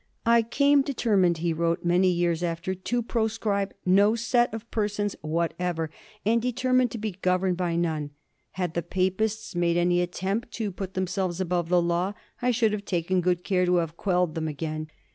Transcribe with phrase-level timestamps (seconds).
[0.25, 5.91] "I came determined," he wrote many years after," to proscribe no set of persons whatever,
[6.25, 8.09] and de termined to be governed by none.
[8.53, 12.83] Had the Papists made any attempt to put themselves above the law, I should have
[12.83, 14.89] taken good care to have quelled them again.